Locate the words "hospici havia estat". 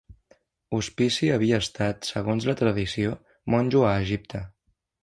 0.77-2.09